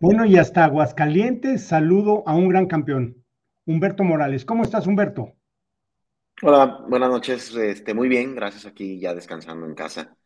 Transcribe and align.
Bueno, 0.00 0.24
y 0.24 0.38
hasta 0.38 0.64
Aguascalientes 0.64 1.62
saludo 1.62 2.22
a 2.26 2.34
un 2.34 2.48
gran 2.48 2.64
campeón, 2.64 3.22
Humberto 3.66 4.02
Morales. 4.02 4.46
¿Cómo 4.46 4.62
estás, 4.62 4.86
Humberto? 4.86 5.34
Hola, 6.40 6.86
buenas 6.88 7.10
noches. 7.10 7.54
Este, 7.54 7.92
muy 7.92 8.08
bien, 8.08 8.34
gracias 8.34 8.64
aquí 8.64 8.98
ya 8.98 9.14
descansando 9.14 9.66
en 9.66 9.74
casa. 9.74 10.16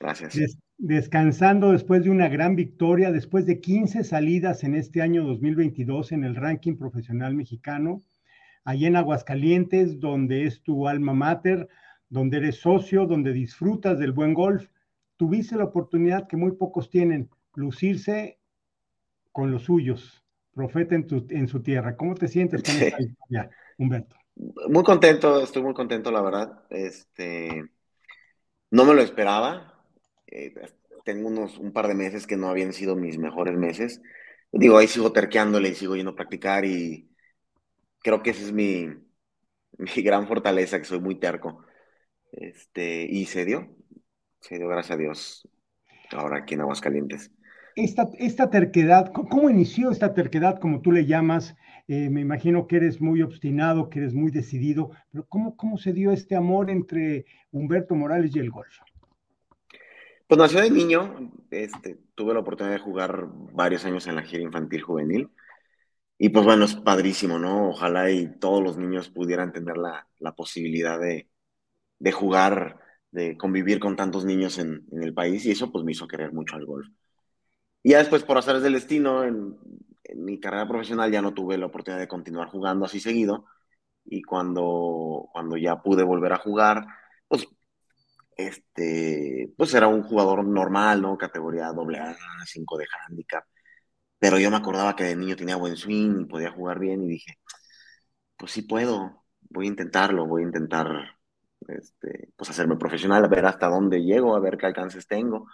Gracias. 0.00 0.58
descansando 0.78 1.70
después 1.70 2.02
de 2.02 2.10
una 2.10 2.28
gran 2.28 2.56
victoria, 2.56 3.12
después 3.12 3.46
de 3.46 3.60
15 3.60 4.02
salidas 4.02 4.64
en 4.64 4.74
este 4.74 5.00
año 5.00 5.22
2022 5.22 6.10
en 6.10 6.24
el 6.24 6.34
ranking 6.34 6.76
profesional 6.76 7.36
mexicano, 7.36 8.02
allí 8.64 8.86
en 8.86 8.96
Aguascalientes, 8.96 10.00
donde 10.00 10.42
es 10.42 10.60
tu 10.60 10.88
alma 10.88 11.14
mater, 11.14 11.68
donde 12.08 12.38
eres 12.38 12.56
socio, 12.56 13.06
donde 13.06 13.32
disfrutas 13.32 14.00
del 14.00 14.10
buen 14.10 14.34
golf, 14.34 14.68
tuviste 15.16 15.54
la 15.54 15.66
oportunidad 15.66 16.26
que 16.26 16.36
muy 16.36 16.50
pocos 16.50 16.90
tienen, 16.90 17.30
lucirse 17.54 18.39
con 19.40 19.50
los 19.50 19.62
suyos, 19.62 20.22
profeta 20.52 20.94
en, 20.94 21.06
tu, 21.06 21.26
en 21.30 21.48
su 21.48 21.62
tierra. 21.62 21.96
¿Cómo 21.96 22.14
te 22.14 22.28
sientes 22.28 22.62
con 22.62 22.74
esta 22.74 23.00
historia, 23.02 23.50
Humberto? 23.78 24.14
Muy 24.68 24.84
contento, 24.84 25.42
estoy 25.42 25.62
muy 25.62 25.72
contento, 25.72 26.10
la 26.10 26.20
verdad. 26.20 26.64
Este, 26.68 27.64
no 28.70 28.84
me 28.84 28.92
lo 28.92 29.00
esperaba. 29.00 29.82
Eh, 30.26 30.52
tengo 31.06 31.28
unos 31.28 31.56
un 31.56 31.72
par 31.72 31.88
de 31.88 31.94
meses 31.94 32.26
que 32.26 32.36
no 32.36 32.50
habían 32.50 32.74
sido 32.74 32.96
mis 32.96 33.16
mejores 33.16 33.56
meses. 33.56 34.02
Digo, 34.52 34.76
ahí 34.76 34.88
sigo 34.88 35.10
terqueándole 35.10 35.70
y 35.70 35.74
sigo 35.74 35.96
yendo 35.96 36.10
a 36.10 36.16
practicar 36.16 36.66
y 36.66 37.10
creo 38.02 38.22
que 38.22 38.30
esa 38.30 38.42
es 38.42 38.52
mi, 38.52 38.88
mi 39.78 40.02
gran 40.02 40.28
fortaleza, 40.28 40.78
que 40.78 40.84
soy 40.84 41.00
muy 41.00 41.18
terco. 41.18 41.64
Este, 42.30 43.06
y 43.08 43.24
se 43.24 43.46
dio, 43.46 43.74
se 44.40 44.58
dio, 44.58 44.68
gracias 44.68 44.98
a 44.98 45.00
Dios, 45.00 45.48
ahora 46.10 46.40
aquí 46.40 46.52
en 46.52 46.60
Aguascalientes 46.60 47.30
esta, 47.76 48.50
terquedad, 48.50 49.12
¿cómo 49.12 49.50
inició 49.50 49.90
esta 49.90 50.14
terquedad, 50.14 50.58
como 50.58 50.80
tú 50.80 50.92
le 50.92 51.06
llamas? 51.06 51.56
Eh, 51.88 52.10
me 52.10 52.20
imagino 52.20 52.66
que 52.66 52.76
eres 52.76 53.00
muy 53.00 53.22
obstinado, 53.22 53.90
que 53.90 54.00
eres 54.00 54.14
muy 54.14 54.30
decidido, 54.30 54.90
pero 55.10 55.26
¿cómo, 55.28 55.56
cómo 55.56 55.78
se 55.78 55.92
dio 55.92 56.12
este 56.12 56.36
amor 56.36 56.70
entre 56.70 57.26
Humberto 57.50 57.94
Morales 57.94 58.34
y 58.34 58.38
el 58.38 58.50
golf? 58.50 58.78
Pues 60.26 60.38
nació 60.38 60.60
de 60.60 60.70
niño, 60.70 61.32
este, 61.50 61.98
tuve 62.14 62.34
la 62.34 62.40
oportunidad 62.40 62.76
de 62.76 62.80
jugar 62.80 63.26
varios 63.52 63.84
años 63.84 64.06
en 64.06 64.14
la 64.14 64.22
gira 64.22 64.44
infantil 64.44 64.80
juvenil. 64.80 65.28
Y 66.18 66.28
pues 66.28 66.44
bueno, 66.44 66.66
es 66.66 66.76
padrísimo, 66.76 67.38
¿no? 67.38 67.70
Ojalá 67.70 68.10
y 68.12 68.38
todos 68.38 68.62
los 68.62 68.76
niños 68.76 69.08
pudieran 69.08 69.52
tener 69.52 69.76
la, 69.76 70.06
la 70.18 70.32
posibilidad 70.36 71.00
de, 71.00 71.28
de, 71.98 72.12
jugar, 72.12 72.78
de 73.10 73.36
convivir 73.36 73.80
con 73.80 73.96
tantos 73.96 74.24
niños 74.24 74.58
en, 74.58 74.86
en, 74.92 75.02
el 75.02 75.14
país. 75.14 75.44
Y 75.46 75.50
eso 75.50 75.72
pues 75.72 75.84
me 75.84 75.92
hizo 75.92 76.06
querer 76.06 76.32
mucho 76.32 76.54
al 76.54 76.64
golf. 76.66 76.86
Y 77.82 77.90
ya 77.90 77.98
después, 77.98 78.22
por 78.24 78.38
hacer 78.38 78.60
del 78.60 78.74
destino, 78.74 79.24
en, 79.24 79.56
mi 80.16 80.40
carrera 80.40 80.68
profesional 80.68 81.10
ya 81.12 81.22
no 81.22 81.34
tuve 81.34 81.56
la 81.58 81.66
oportunidad 81.66 82.00
de 82.00 82.08
continuar 82.08 82.48
jugando 82.48 82.84
así 82.84 83.00
seguido. 83.00 83.46
Y 84.04 84.22
cuando, 84.22 85.28
cuando 85.32 85.56
ya 85.56 85.82
pude 85.82 86.02
volver 86.04 86.32
a 86.32 86.38
jugar, 86.38 86.86
pues, 87.28 87.46
este, 88.36 89.52
pues 89.56 89.74
era 89.74 89.88
un 89.88 90.02
jugador 90.02 90.44
normal, 90.44 91.02
¿no? 91.02 91.18
Categoría 91.18 91.68
AA, 91.68 92.16
5 92.46 92.78
de 92.78 92.86
handicap. 93.08 93.44
Pero 94.18 94.38
yo 94.38 94.50
me 94.50 94.56
acordaba 94.58 94.96
que 94.96 95.04
de 95.04 95.16
niño 95.16 95.36
tenía 95.36 95.56
buen 95.56 95.76
swing 95.76 96.22
y 96.22 96.24
podía 96.26 96.52
jugar 96.52 96.78
bien 96.78 97.02
y 97.04 97.08
dije, 97.08 97.38
pues 98.36 98.52
sí 98.52 98.62
puedo, 98.62 99.24
voy 99.50 99.66
a 99.66 99.68
intentarlo, 99.68 100.26
voy 100.26 100.42
a 100.42 100.46
intentar 100.46 100.88
este, 101.68 102.30
pues 102.36 102.50
hacerme 102.50 102.76
profesional, 102.76 103.24
a 103.24 103.28
ver 103.28 103.46
hasta 103.46 103.68
dónde 103.68 104.02
llego, 104.02 104.36
a 104.36 104.40
ver 104.40 104.56
qué 104.58 104.66
alcances 104.66 105.06
tengo 105.06 105.46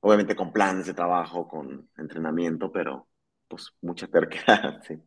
obviamente 0.00 0.36
con 0.36 0.52
planes 0.52 0.86
de 0.86 0.94
trabajo, 0.94 1.48
con 1.48 1.88
entrenamiento, 1.96 2.70
pero 2.70 3.08
pues 3.48 3.72
mucha 3.80 4.06
terquedad, 4.06 4.82
sí. 4.86 4.98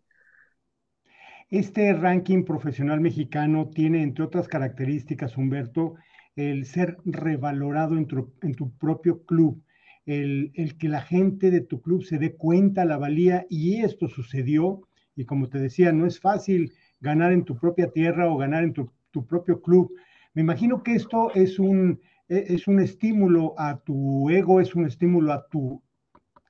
Este 1.50 1.92
ranking 1.92 2.46
profesional 2.46 3.02
mexicano 3.02 3.70
tiene, 3.70 4.04
entre 4.04 4.24
otras 4.24 4.48
características, 4.48 5.36
Humberto, 5.36 5.96
el 6.38 6.66
ser 6.66 6.98
revalorado 7.04 7.98
en 7.98 8.08
tu, 8.08 8.78
propio 8.78 9.26
club, 9.26 9.62
el, 10.06 10.54
que 10.80 10.88
la 10.88 11.02
gente 11.02 11.52
de 11.52 11.60
tu 11.60 11.82
club 11.82 12.04
se 12.04 12.18
dé 12.18 12.36
cuenta 12.36 12.86
la 12.86 12.98
valía 12.98 13.46
y 13.50 13.82
esto 13.82 14.08
sucedió 14.08 14.88
y 15.14 15.26
como 15.26 15.50
te 15.50 15.60
decía, 15.60 15.92
no 15.92 16.06
es 16.06 16.22
fácil 16.22 16.74
ganar 17.02 17.34
en 17.34 17.44
tu 17.44 17.58
propia 17.58 17.92
tierra 17.92 18.30
o 18.30 18.38
ganar 18.38 18.64
en 18.64 18.74
tu, 18.74 18.90
propio 19.28 19.62
club. 19.62 19.92
Me 20.34 20.42
imagino 20.42 20.82
que 20.84 20.96
esto 20.96 21.34
es 21.36 21.60
un, 21.60 22.00
es 22.32 22.68
un 22.68 22.80
estímulo 22.80 23.56
a 23.58 23.80
tu 23.80 24.30
ego, 24.30 24.62
es 24.62 24.74
un 24.74 24.86
estímulo 24.86 25.34
a 25.34 25.48
tu 25.48 25.82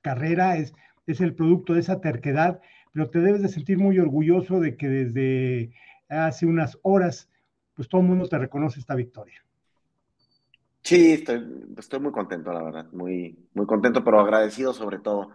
carrera, 0.00 0.56
es, 0.56 0.72
es 1.06 1.20
el 1.20 1.34
producto 1.34 1.74
de 1.74 1.80
esa 1.80 2.00
terquedad, 2.00 2.60
pero 2.92 3.10
te 3.10 3.18
debes 3.18 3.42
de 3.42 3.48
sentir 3.48 3.78
muy 3.78 3.98
orgulloso 3.98 4.60
de 4.60 4.76
que 4.76 4.88
desde 4.88 5.72
hace 6.08 6.46
unas 6.46 6.78
horas, 6.82 7.28
pues 7.74 7.88
todo 7.88 8.00
el 8.00 8.06
mundo 8.06 8.28
te 8.28 8.38
reconoce 8.38 8.78
esta 8.78 8.94
victoria. 8.94 9.44
Sí, 10.82 11.12
estoy, 11.12 11.74
estoy 11.76 12.00
muy 12.00 12.12
contento, 12.12 12.52
la 12.52 12.62
verdad, 12.62 12.86
muy, 12.92 13.48
muy 13.54 13.66
contento, 13.66 14.04
pero 14.04 14.20
agradecido 14.20 14.72
sobre 14.72 14.98
todo. 14.98 15.30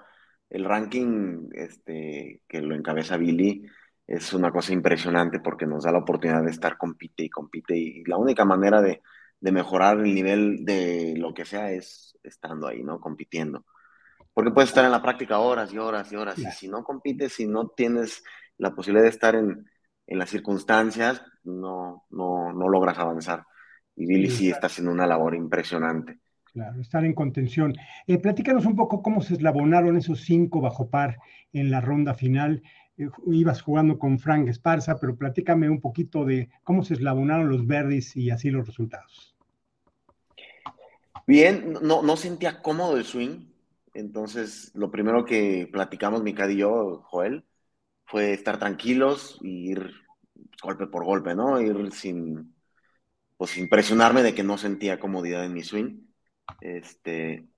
El 0.50 0.64
ranking 0.64 1.50
este, 1.52 2.42
que 2.48 2.62
lo 2.62 2.74
encabeza 2.74 3.18
Billy 3.18 3.66
es 4.06 4.34
una 4.34 4.50
cosa 4.50 4.72
impresionante 4.72 5.42
porque 5.42 5.66
nos 5.66 5.84
da 5.84 5.92
la 5.92 5.98
oportunidad 5.98 6.44
de 6.44 6.52
estar 6.52 6.78
compite 6.78 7.24
y 7.24 7.30
compite 7.30 7.76
y 7.76 8.06
la 8.06 8.16
única 8.16 8.46
manera 8.46 8.82
de, 8.82 9.02
de 9.40 9.52
mejorar 9.52 10.00
el 10.00 10.14
nivel 10.16 10.66
de 10.66 11.16
lo 11.18 11.34
que 11.34 11.46
sea 11.46 11.72
es 11.72 12.18
estando 12.24 12.68
ahí, 12.68 12.84
¿no? 12.84 13.00
Compitiendo. 13.00 13.66
Porque 14.34 14.52
puedes 14.52 14.70
estar 14.70 14.86
en 14.86 14.92
la 14.92 15.02
práctica 15.02 15.40
horas 15.40 15.74
y 15.74 15.78
horas 15.78 16.12
y 16.12 16.16
horas, 16.16 16.38
y 16.38 16.46
si 16.52 16.68
no 16.68 16.84
compites, 16.84 17.34
si 17.34 17.48
no 17.48 17.70
tienes 17.70 18.24
la 18.58 18.76
posibilidad 18.76 19.04
de 19.04 19.10
estar 19.10 19.36
en, 19.36 19.66
en 20.08 20.20
las 20.20 20.30
circunstancias, 20.30 21.22
no, 21.44 22.06
no, 22.10 22.54
no, 22.54 22.70
logras 22.70 22.98
avanzar. 22.98 23.44
Y 23.96 24.06
Billy 24.06 24.30
sí, 24.30 24.50
está 24.50 24.68
haciendo 24.68 24.92
una 24.92 25.08
labor 25.08 25.36
impresionante. 25.36 26.20
Claro, 26.46 26.82
estar 26.82 27.04
en 27.04 27.14
contención. 27.14 27.74
Eh, 28.08 28.20
platícanos 28.20 28.66
un 28.66 28.76
poco 28.76 29.02
cómo 29.02 29.22
se 29.22 29.34
eslabonaron 29.34 29.98
esos 29.98 30.22
cinco 30.22 30.62
bajo 30.62 30.90
par 30.90 31.18
en 31.52 31.72
la 31.72 31.82
ronda 31.82 32.14
final. 32.14 32.64
Eh, 32.98 33.10
ibas 33.28 33.62
jugando 33.62 34.00
con 34.00 34.20
Frank 34.20 34.48
Esparza, 34.48 35.00
pero 35.00 35.16
platícame 35.16 35.70
un 35.70 35.82
poquito 35.82 36.26
de 36.26 36.50
cómo 36.64 36.84
se 36.84 36.96
eslabonaron 36.96 37.50
los 37.50 37.66
verdes 37.66 38.16
y 38.16 38.32
así 38.32 38.50
los 38.50 38.66
resultados. 38.66 39.36
Bien, 41.26 41.74
no, 41.82 42.02
no 42.02 42.18
sentía 42.18 42.62
cómodo 42.62 42.98
el 42.98 43.04
swing, 43.04 43.48
entonces 43.94 44.72
lo 44.76 44.90
primero 44.90 45.26
que 45.26 45.68
platicamos 45.72 46.24
mi 46.24 46.32
y 46.32 46.58
yo, 46.58 47.02
Joel, 47.04 47.46
fue 48.06 48.34
estar 48.34 48.58
tranquilos 48.58 49.38
y 49.42 49.72
ir 49.72 49.92
golpe 50.64 50.88
por 50.88 51.04
golpe, 51.04 51.36
¿no? 51.36 51.62
Ir 51.62 51.92
sin, 51.92 52.56
pues 53.36 53.52
sin 53.52 53.68
presionarme 53.68 54.24
de 54.24 54.34
que 54.34 54.44
no 54.44 54.58
sentía 54.58 55.00
comodidad 55.00 55.44
en 55.44 55.54
mi 55.54 55.64
swing. 55.64 56.00
Este, 56.62 57.50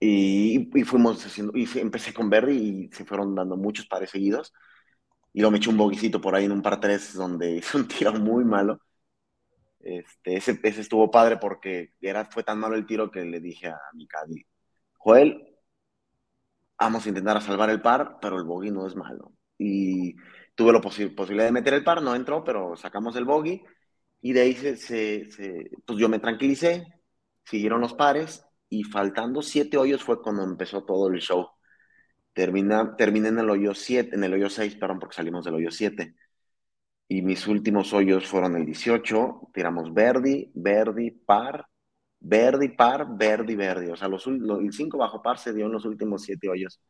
y, 0.00 0.68
y 0.76 0.82
fuimos 0.82 1.24
haciendo, 1.24 1.56
y 1.56 1.68
empecé 1.76 2.12
con 2.12 2.28
Berry 2.28 2.56
y 2.56 2.90
se 2.92 3.04
fueron 3.04 3.36
dando 3.36 3.56
muchos 3.56 3.86
pares 3.86 4.10
seguidos 4.10 4.52
y 5.32 5.40
luego 5.40 5.52
me 5.52 5.58
eché 5.58 5.70
un 5.70 5.76
boguicito 5.76 6.20
por 6.20 6.34
ahí 6.34 6.44
en 6.46 6.52
un 6.52 6.62
par 6.62 6.80
3 6.80 7.14
donde 7.14 7.50
hice 7.56 7.76
un 7.78 7.88
tiro 7.88 8.12
muy 8.14 8.44
malo. 8.44 8.80
Este, 9.80 10.36
ese, 10.36 10.60
ese, 10.62 10.80
estuvo 10.80 11.10
padre 11.10 11.38
porque 11.38 11.94
era, 12.00 12.24
fue 12.26 12.44
tan 12.44 12.58
malo 12.60 12.76
el 12.76 12.86
tiro 12.86 13.10
que 13.10 13.24
le 13.24 13.40
dije 13.40 13.68
a 13.68 13.78
mi 13.94 14.06
caddy, 14.06 14.46
Joel, 14.98 15.56
vamos 16.78 17.04
a 17.06 17.08
intentar 17.08 17.36
a 17.36 17.40
salvar 17.40 17.70
el 17.70 17.80
par, 17.82 18.18
pero 18.20 18.36
el 18.38 18.44
bogey 18.44 18.70
no 18.70 18.86
es 18.86 18.96
malo. 18.96 19.32
Y 19.58 20.14
tuve 20.54 20.72
la 20.72 20.80
posibilidad 20.80 21.44
de 21.44 21.52
meter 21.52 21.74
el 21.74 21.84
par, 21.84 22.02
no 22.02 22.14
entró, 22.14 22.44
pero 22.44 22.76
sacamos 22.76 23.16
el 23.16 23.24
bogey 23.24 23.62
y 24.20 24.32
de 24.32 24.40
ahí 24.40 24.54
se, 24.54 24.76
se, 24.76 25.70
pues 25.84 25.98
yo 25.98 26.08
me 26.08 26.18
tranquilicé, 26.20 26.86
siguieron 27.44 27.80
los 27.80 27.94
pares 27.94 28.44
y 28.68 28.84
faltando 28.84 29.42
siete 29.42 29.76
hoyos 29.76 30.02
fue 30.02 30.22
cuando 30.22 30.44
empezó 30.44 30.84
todo 30.84 31.08
el 31.08 31.20
show. 31.20 31.48
Termina, 32.32 32.96
terminé 32.96 33.28
en 33.28 33.38
el 33.38 33.50
hoyo 33.50 33.74
7, 33.74 34.16
en 34.16 34.24
el 34.24 34.32
hoyo 34.34 34.48
6, 34.48 34.76
perdón, 34.76 34.98
porque 34.98 35.16
salimos 35.16 35.44
del 35.44 35.54
hoyo 35.54 35.70
7. 35.70 36.14
Y 37.08 37.22
mis 37.22 37.46
últimos 37.46 37.92
hoyos 37.92 38.26
fueron 38.26 38.56
el 38.56 38.64
18, 38.64 39.50
tiramos 39.52 39.92
Verdi, 39.92 40.50
Verdi, 40.54 41.10
par, 41.10 41.66
Verdi, 42.20 42.70
par, 42.70 43.06
Verdi, 43.16 43.54
Verdi. 43.54 43.90
O 43.90 43.96
sea, 43.96 44.08
los, 44.08 44.26
el 44.26 44.72
5 44.72 44.96
bajo 44.96 45.22
par 45.22 45.38
se 45.38 45.52
dio 45.52 45.66
en 45.66 45.72
los 45.72 45.84
últimos 45.84 46.22
7 46.22 46.48
hoyos. 46.48 46.80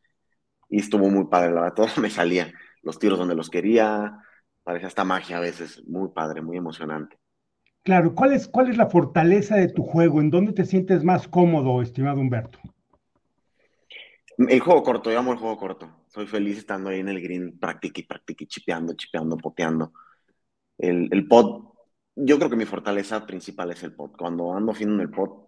Y 0.69 0.79
estuvo 0.79 1.09
muy 1.09 1.25
padre, 1.25 1.51
la 1.51 1.61
verdad, 1.61 1.75
todo 1.75 2.01
me 2.01 2.09
salía. 2.09 2.51
Los 2.81 2.99
tiros 2.99 3.19
donde 3.19 3.35
los 3.35 3.49
quería, 3.49 4.17
parecía 4.63 4.87
hasta 4.87 5.03
magia 5.03 5.37
a 5.37 5.41
veces. 5.41 5.83
Muy 5.87 6.09
padre, 6.09 6.41
muy 6.41 6.57
emocionante. 6.57 7.17
Claro, 7.83 8.15
¿cuál 8.15 8.31
es, 8.31 8.47
cuál 8.47 8.69
es 8.69 8.77
la 8.77 8.89
fortaleza 8.89 9.57
de 9.57 9.67
tu 9.67 9.83
juego? 9.83 10.21
¿En 10.21 10.29
dónde 10.29 10.53
te 10.53 10.65
sientes 10.65 11.03
más 11.03 11.27
cómodo, 11.27 11.81
estimado 11.81 12.21
Humberto? 12.21 12.59
El 14.37 14.59
juego 14.59 14.83
corto, 14.83 15.11
yo 15.11 15.19
amo 15.19 15.33
el 15.33 15.37
juego 15.37 15.57
corto. 15.57 16.05
Soy 16.07 16.25
feliz 16.27 16.57
estando 16.57 16.89
ahí 16.89 16.99
en 16.99 17.09
el 17.09 17.21
green, 17.21 17.59
practique 17.59 18.01
y 18.01 18.05
practique, 18.05 18.47
chipeando, 18.47 18.93
chipeando, 18.93 19.37
poteando. 19.37 19.93
El, 20.77 21.09
el 21.11 21.27
pod, 21.27 21.73
yo 22.15 22.37
creo 22.37 22.49
que 22.49 22.55
mi 22.55 22.65
fortaleza 22.65 23.25
principal 23.25 23.71
es 23.71 23.83
el 23.83 23.93
pod. 23.93 24.11
Cuando 24.17 24.53
ando 24.53 24.73
fino 24.73 24.93
en 24.93 25.01
el 25.01 25.09
pod, 25.09 25.47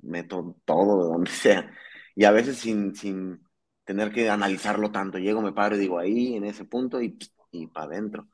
meto 0.00 0.56
todo 0.64 1.02
de 1.02 1.10
donde 1.10 1.30
sea. 1.30 1.70
Y 2.14 2.24
a 2.24 2.30
veces 2.30 2.56
sin, 2.58 2.94
sin 2.94 3.40
tener 3.84 4.12
que 4.12 4.28
analizarlo 4.28 4.90
tanto. 4.90 5.18
Llego, 5.18 5.40
me 5.40 5.52
paro 5.52 5.76
y 5.76 5.78
digo 5.78 5.98
ahí, 5.98 6.34
en 6.34 6.44
ese 6.44 6.64
punto, 6.64 7.00
y, 7.00 7.18
y 7.50 7.66
para 7.68 7.86
adentro. 7.86 8.28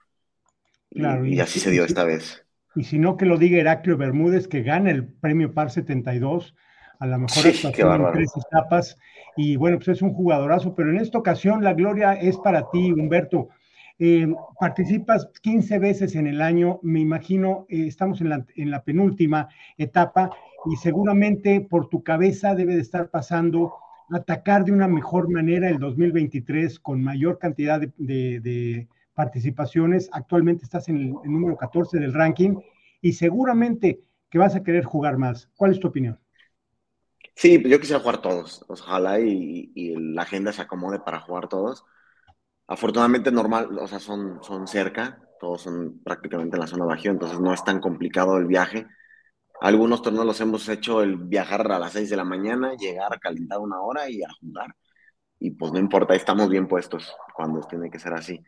Claro, 0.90 1.26
y, 1.26 1.38
así 1.40 1.60
se 1.60 1.70
dio 1.70 1.84
esta 1.84 2.04
vez. 2.04 2.44
Y 2.74 2.84
si 2.84 2.98
no, 2.98 3.16
que 3.16 3.26
lo 3.26 3.36
diga 3.36 3.58
Heraclio 3.58 3.96
Bermúdez, 3.96 4.48
que 4.48 4.62
gana 4.62 4.90
el 4.90 5.06
premio 5.06 5.54
PAR 5.54 5.70
72 5.70 6.54
a 6.98 7.06
la 7.06 7.18
mejor 7.18 7.46
actuación 7.46 8.00
en 8.00 8.12
tres 8.12 8.32
etapas. 8.36 8.98
Y 9.36 9.56
bueno, 9.56 9.78
pues 9.78 9.88
es 9.88 10.02
un 10.02 10.14
jugadorazo, 10.14 10.74
pero 10.74 10.90
en 10.90 10.98
esta 10.98 11.18
ocasión 11.18 11.62
la 11.62 11.74
gloria 11.74 12.14
es 12.14 12.36
para 12.38 12.70
ti, 12.70 12.92
Humberto. 12.92 13.48
Eh, 13.98 14.26
participas 14.58 15.28
15 15.42 15.78
veces 15.78 16.16
en 16.16 16.26
el 16.26 16.42
año, 16.42 16.80
me 16.82 17.00
imagino, 17.00 17.66
eh, 17.68 17.86
estamos 17.86 18.20
en 18.20 18.28
la, 18.28 18.44
en 18.56 18.70
la, 18.70 18.82
penúltima 18.82 19.48
etapa 19.78 20.30
y 20.66 20.74
seguramente 20.76 21.60
por 21.60 21.88
tu 21.88 22.02
cabeza 22.02 22.56
debe 22.56 22.74
de 22.74 22.80
estar 22.80 23.10
pasando 23.10 23.74
atacar 24.10 24.64
de 24.64 24.72
una 24.72 24.88
mejor 24.88 25.30
manera 25.30 25.68
el 25.68 25.78
2023 25.78 26.78
con 26.80 27.02
mayor 27.02 27.38
cantidad 27.38 27.80
de, 27.80 28.88
participaciones. 29.14 30.10
Actualmente 30.12 30.64
estás 30.64 30.88
en 30.88 30.96
el, 30.96 31.12
número 31.24 31.56
14 31.56 31.98
del 31.98 32.12
ranking 32.12 32.56
y 33.00 33.12
seguramente 33.12 34.00
que 34.28 34.38
vas 34.38 34.56
a 34.56 34.62
querer 34.62 34.84
jugar 34.84 35.18
más. 35.18 35.48
¿Cuál 35.56 35.70
es 35.70 35.80
tu 35.80 35.88
opinión? 35.88 36.18
Sí, 37.36 37.62
yo 37.68 37.80
quisiera 37.80 38.00
jugar 38.00 38.22
todos. 38.22 38.64
Ojalá 38.68 39.20
y, 39.20 39.72
la 39.96 40.22
agenda 40.22 40.52
se 40.52 40.62
acomode 40.62 41.00
para 41.00 41.20
jugar 41.20 41.48
todos 41.48 41.84
Afortunadamente 42.66 43.30
normal, 43.30 43.78
o 43.78 43.86
sea, 43.86 44.00
son, 44.00 44.42
son 44.42 44.66
cerca, 44.66 45.20
todos 45.38 45.62
son 45.62 46.00
prácticamente 46.02 46.56
en 46.56 46.60
la 46.60 46.66
zona 46.66 46.86
baja, 46.86 47.10
entonces 47.10 47.38
no 47.40 47.52
es 47.52 47.62
tan 47.64 47.80
complicado 47.80 48.38
el 48.38 48.46
viaje. 48.46 48.86
Algunos 49.60 50.02
torneos 50.02 50.26
los 50.26 50.40
hemos 50.40 50.68
hecho 50.68 51.02
el 51.02 51.16
viajar 51.16 51.70
a 51.72 51.78
las 51.78 51.92
6 51.92 52.10
de 52.10 52.16
la 52.16 52.24
mañana, 52.24 52.74
llegar 52.76 53.12
a 53.14 53.18
calentar 53.18 53.58
una 53.60 53.80
hora 53.82 54.08
y 54.10 54.22
a 54.22 54.28
jugar. 54.40 54.74
Y 55.38 55.52
pues 55.52 55.72
no 55.72 55.78
importa, 55.78 56.14
estamos 56.14 56.48
bien 56.48 56.68
puestos 56.68 57.14
cuando 57.34 57.60
tiene 57.62 57.90
que 57.90 57.98
ser 57.98 58.14
así. 58.14 58.42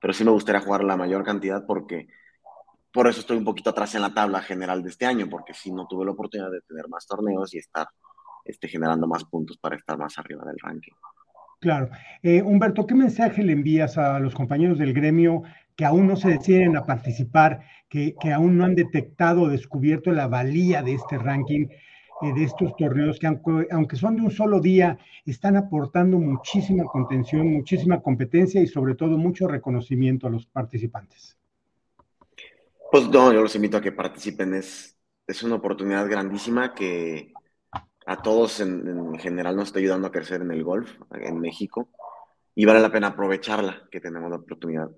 Pero 0.00 0.12
sí 0.12 0.24
me 0.24 0.32
gustaría 0.32 0.60
jugar 0.62 0.84
la 0.84 0.96
mayor 0.96 1.24
cantidad 1.24 1.64
porque 1.66 2.08
por 2.92 3.08
eso 3.08 3.20
estoy 3.20 3.36
un 3.38 3.44
poquito 3.44 3.70
atrás 3.70 3.94
en 3.94 4.02
la 4.02 4.14
tabla 4.14 4.42
general 4.42 4.82
de 4.82 4.90
este 4.90 5.06
año, 5.06 5.28
porque 5.30 5.54
sí 5.54 5.72
no 5.72 5.86
tuve 5.86 6.04
la 6.04 6.12
oportunidad 6.12 6.50
de 6.50 6.60
tener 6.62 6.88
más 6.88 7.06
torneos 7.06 7.54
y 7.54 7.58
estar 7.58 7.88
este, 8.44 8.68
generando 8.68 9.06
más 9.06 9.24
puntos 9.24 9.58
para 9.58 9.76
estar 9.76 9.98
más 9.98 10.18
arriba 10.18 10.44
del 10.44 10.58
ranking. 10.58 10.92
Claro. 11.60 11.90
Eh, 12.22 12.40
Humberto, 12.40 12.86
¿qué 12.86 12.94
mensaje 12.94 13.42
le 13.42 13.52
envías 13.52 13.98
a 13.98 14.18
los 14.18 14.34
compañeros 14.34 14.78
del 14.78 14.94
gremio 14.94 15.42
que 15.76 15.84
aún 15.84 16.06
no 16.06 16.16
se 16.16 16.28
deciden 16.28 16.76
a 16.76 16.84
participar, 16.84 17.60
que, 17.88 18.14
aún 18.34 18.56
no 18.56 18.64
han 18.64 18.74
detectado 18.74 19.42
o 19.42 19.48
descubierto 19.48 20.10
la 20.12 20.26
valía 20.26 20.82
de 20.82 20.94
este 20.94 21.18
ranking, 21.18 21.68
eh, 22.22 22.32
de 22.34 22.44
estos 22.44 22.74
torneos, 22.76 23.18
que 23.18 23.26
aunque, 23.26 23.96
son 23.96 24.16
de 24.16 24.22
un 24.22 24.30
solo 24.30 24.60
día, 24.60 24.98
están 25.24 25.56
aportando 25.56 26.18
muchísima 26.18 26.84
contención, 26.84 27.50
muchísima 27.50 28.00
competencia 28.00 28.60
y 28.60 28.66
sobre 28.66 28.94
todo 28.94 29.16
mucho 29.18 29.48
reconocimiento 29.48 30.26
a 30.26 30.30
los 30.30 30.46
participantes? 30.46 31.36
Pues 32.90 33.08
no, 33.08 33.32
yo 33.32 33.40
los 33.42 33.54
invito 33.54 33.76
a 33.76 33.80
que 33.80 33.92
participen. 33.92 34.54
Es, 34.54 34.96
es 35.26 35.42
una 35.42 35.54
oportunidad 35.56 36.08
grandísima 36.08 36.74
que, 36.74 37.32
a 38.10 38.20
todos 38.22 38.58
en, 38.58 39.16
general 39.20 39.54
nos 39.54 39.68
está 39.68 39.78
ayudando 39.78 40.08
a 40.08 40.10
crecer 40.10 40.40
en 40.40 40.50
el 40.50 40.64
golf 40.64 40.90
en 41.12 41.38
México 41.38 41.90
y 42.56 42.64
vale 42.64 42.80
la 42.80 42.90
pena 42.90 43.08
aprovecharla 43.08 43.86
que 43.88 44.00
tenemos 44.00 44.28
la 44.28 44.38
oportunidad. 44.38 44.90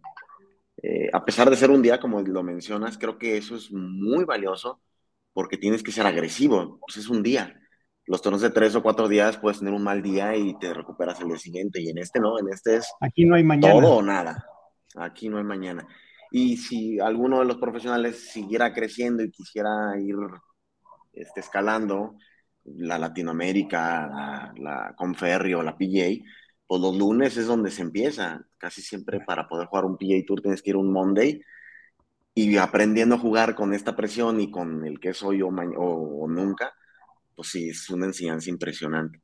Eh, 0.82 1.10
a 1.12 1.22
pesar 1.22 1.50
de 1.50 1.56
ser 1.56 1.70
un 1.70 1.82
día, 1.82 2.00
como 2.00 2.22
lo 2.22 2.42
mencionas, 2.42 2.96
creo 2.96 3.18
que 3.18 3.36
eso 3.36 3.54
es 3.54 3.70
muy 3.70 4.24
valioso 4.24 4.80
porque 5.34 5.58
tienes 5.58 5.82
que 5.82 5.92
ser 5.92 6.06
agresivo, 6.06 6.78
pues 6.80 6.96
es 6.96 7.10
un 7.10 7.22
día. 7.22 7.60
Los 8.06 8.22
torneos 8.22 8.40
de 8.40 8.48
tres 8.48 8.74
o 8.76 8.82
cuatro 8.82 9.06
días 9.08 9.36
puedes 9.36 9.58
tener 9.58 9.74
un 9.74 9.84
mal 9.84 10.00
día 10.00 10.34
y 10.34 10.58
te 10.58 10.72
recuperas 10.72 11.20
el 11.20 11.28
día 11.28 11.38
siguiente 11.38 11.82
y 11.82 11.90
en 11.90 11.98
este 11.98 12.18
no, 12.18 12.38
en 12.38 12.48
este 12.48 12.76
es 12.76 12.90
Aquí 13.02 13.26
no 13.26 13.34
hay 13.34 13.44
mañana. 13.44 13.74
todo 13.74 13.96
o 13.96 14.02
nada. 14.02 14.42
Aquí 14.96 15.28
no 15.28 15.36
hay 15.36 15.44
mañana. 15.44 15.86
Y 16.30 16.56
si 16.56 16.98
alguno 16.98 17.40
de 17.40 17.44
los 17.44 17.58
profesionales 17.58 18.32
siguiera 18.32 18.72
creciendo 18.72 19.22
y 19.22 19.30
quisiera 19.30 20.00
ir 20.00 20.16
este, 21.12 21.40
escalando, 21.40 22.16
la 22.64 22.98
Latinoamérica, 22.98 24.06
la, 24.08 24.54
la 24.56 24.94
Conferri 24.96 25.54
o 25.54 25.62
la 25.62 25.76
PGA, 25.76 26.24
pues 26.66 26.80
los 26.80 26.96
lunes 26.96 27.36
es 27.36 27.46
donde 27.46 27.70
se 27.70 27.82
empieza. 27.82 28.46
Casi 28.58 28.82
siempre 28.82 29.20
para 29.20 29.48
poder 29.48 29.68
jugar 29.68 29.84
un 29.84 29.96
PGA 29.96 30.22
Tour 30.26 30.40
tienes 30.40 30.62
que 30.62 30.70
ir 30.70 30.76
un 30.76 30.92
Monday 30.92 31.42
y 32.34 32.56
aprendiendo 32.56 33.16
a 33.16 33.18
jugar 33.18 33.54
con 33.54 33.74
esta 33.74 33.94
presión 33.94 34.40
y 34.40 34.50
con 34.50 34.86
el 34.86 34.98
que 35.00 35.12
soy 35.14 35.42
o, 35.42 35.48
o, 35.48 36.28
nunca, 36.28 36.72
pues 37.34 37.48
sí, 37.48 37.68
es 37.70 37.90
una 37.90 38.06
enseñanza 38.06 38.50
impresionante. 38.50 39.20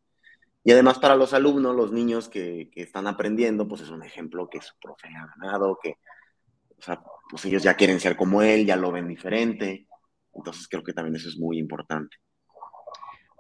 Y 0.65 0.73
además 0.73 0.99
para 0.99 1.17
los 1.17 1.33
alumnos, 1.33 1.75
los 1.75 1.93
niños 1.93 2.29
que, 2.29 2.71
que, 2.73 2.83
están 2.83 3.07
aprendiendo, 3.07 3.67
pues 3.67 3.83
es 3.83 3.91
un 3.91 4.03
ejemplo 4.03 4.49
que 4.51 4.61
su 4.61 4.75
profe 4.81 5.09
ha 5.09 5.27
ganado, 5.39 5.79
que 5.83 5.95
o 6.79 6.83
sea, 6.83 7.03
pues 7.31 7.45
ellos 7.45 7.63
ya 7.63 7.75
quieren 7.75 8.01
ser 8.01 8.17
como 8.17 8.43
él, 8.43 8.67
ya 8.67 8.77
lo 8.77 8.93
ven 8.93 9.09
diferente. 9.09 9.87
Entonces 10.33 10.69
creo 10.69 10.85
que 10.85 10.93
también 10.93 11.17
eso 11.17 11.29
es 11.29 11.39
muy 11.39 11.59
importante. 11.59 12.17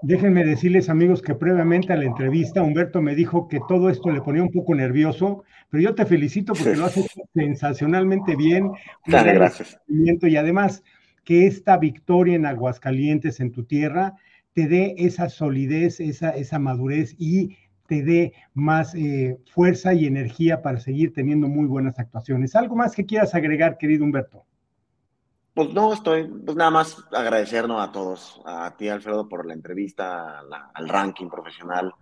Déjenme 0.00 0.44
decirles, 0.44 0.88
amigos, 0.88 1.22
que 1.22 1.34
previamente 1.34 1.92
a 1.92 1.96
la 1.96 2.04
entrevista 2.04 2.62
Humberto 2.62 3.02
me 3.02 3.16
dijo 3.16 3.48
que 3.48 3.58
todo 3.68 3.90
esto 3.90 4.10
le 4.10 4.20
ponía 4.20 4.42
un 4.42 4.52
poco 4.52 4.74
nervioso, 4.74 5.42
pero 5.70 5.82
yo 5.82 5.94
te 5.94 6.06
felicito 6.06 6.52
porque 6.52 6.76
lo 6.76 6.84
haces 6.84 7.06
sensacionalmente 7.34 8.36
bien. 8.36 8.70
Dale, 9.06 9.34
gracias. 9.34 9.80
Y 9.88 10.36
además 10.36 10.84
que 11.24 11.46
esta 11.46 11.76
victoria 11.78 12.36
en 12.36 12.46
Aguascalientes, 12.46 13.40
en 13.40 13.50
tu 13.50 13.64
tierra, 13.64 14.14
te 14.54 14.68
dé 14.68 14.94
esa 14.98 15.28
solidez, 15.28 16.00
esa, 16.00 16.30
esa 16.30 16.58
madurez 16.58 17.14
y 17.18 17.56
te 17.88 18.02
dé 18.02 18.34
más 18.54 18.94
eh, 18.94 19.38
fuerza 19.50 19.94
y 19.94 20.06
energía 20.06 20.62
para 20.62 20.78
seguir 20.78 21.12
teniendo 21.12 21.48
muy 21.48 21.66
buenas 21.66 21.98
actuaciones. 21.98 22.54
¿Algo 22.54 22.76
más 22.76 22.94
que 22.94 23.06
quieras 23.06 23.34
agregar, 23.34 23.78
querido 23.78 24.04
Humberto? 24.04 24.44
Pues 25.58 25.74
no, 25.74 25.92
estoy, 25.92 26.22
pues 26.22 26.56
nada 26.56 26.70
más 26.70 27.04
agradecernos 27.10 27.82
a 27.82 27.90
todos, 27.90 28.40
a 28.44 28.76
ti 28.76 28.88
Alfredo 28.88 29.28
por 29.28 29.44
la 29.44 29.54
entrevista, 29.54 30.38
al 30.72 30.88
ranking 30.88 31.28
profesional, 31.28 31.92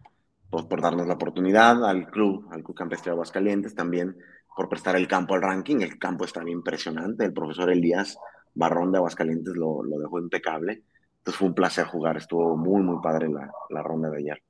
pues 0.51 0.67
por 0.67 0.83
darnos 0.83 1.07
la 1.07 1.15
oportunidad, 1.15 1.83
al 1.89 2.11
club, 2.11 2.47
al 2.51 2.63
Club 2.63 2.77
Campestre 2.77 3.09
de 3.09 3.15
Aguascalientes 3.15 3.75
también 3.75 4.15
por 4.55 4.69
prestar 4.69 4.95
el 4.97 5.09
campo 5.09 5.37
al 5.37 5.41
ranking, 5.41 5.81
el 5.81 5.99
campo 5.99 6.27
está 6.27 6.45
bien 6.45 6.59
impresionante, 6.59 7.25
el 7.25 7.33
profesor 7.33 7.71
Elías 7.71 8.19
Barrón 8.53 8.93
de 8.93 8.99
Aguascalientes 8.99 9.57
lo, 9.57 9.81
dejó 9.85 10.21
impecable, 10.21 10.83
entonces 11.17 11.39
fue 11.39 11.49
un 11.49 11.55
placer 11.55 11.87
jugar, 11.87 12.19
estuvo 12.19 12.59
muy, 12.59 12.83
muy 12.83 13.01
padre 13.03 13.31
la 13.71 13.83
ronda 13.83 14.11
de 14.11 14.19
ayer. 14.19 14.43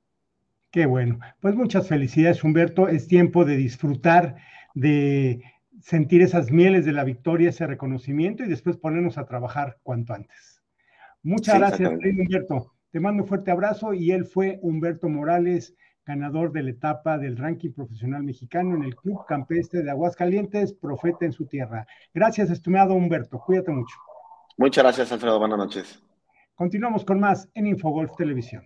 Qué 0.73 0.85
bueno, 0.85 1.21
pues 1.39 1.55
muchas 1.55 1.87
felicidades 1.87 2.43
Humberto, 2.43 2.89
es 2.89 3.07
tiempo 3.07 3.45
de 3.45 3.57
disfrutar 3.57 4.35
de 4.75 5.45
sentir 5.87 6.21
esas 6.21 6.51
mieles 6.51 6.85
de 6.85 6.91
la 6.91 7.05
victoria, 7.05 7.51
ese 7.51 7.65
reconocimiento 7.65 8.43
y 8.43 8.49
después 8.49 8.77
ponernos 8.77 9.19
a 9.19 9.25
trabajar 9.25 9.79
cuanto 9.85 10.15
antes. 10.15 10.61
Muchas 11.23 11.59
gracias, 11.59 11.93
Humberto. 11.93 12.73
Te 12.91 12.99
mando 12.99 13.23
un 13.23 13.29
fuerte 13.29 13.53
abrazo 13.53 13.95
y 13.95 14.11
él 14.11 14.25
fue 14.25 14.59
Humberto 14.63 15.09
Morales, 15.09 15.77
ganador 16.05 16.51
de 16.51 16.65
la 16.65 16.71
etapa 16.71 17.19
del 17.19 17.37
ranking 17.37 17.71
profesional 17.71 18.25
mexicano 18.25 18.75
en 18.75 18.83
el 18.83 18.97
Club 18.97 19.25
Campestre 19.29 19.85
de 19.85 19.91
Aguascalientes, 19.93 20.73
profeta 20.73 21.25
en 21.25 21.33
su 21.33 21.47
tierra. 21.47 21.87
Gracias, 22.13 22.51
estimado 22.51 22.95
Humberto. 22.95 23.39
Cuídate 23.39 23.71
mucho. 23.71 23.95
Muchas 24.57 24.83
gracias, 24.83 25.13
Alfredo. 25.13 25.39
Buenas 25.39 25.59
noches. 25.59 26.03
Continuamos 26.57 27.05
con 27.05 27.21
más 27.21 27.49
en 27.55 27.69
Infogolf 27.69 28.17
Televisión. 28.17 28.65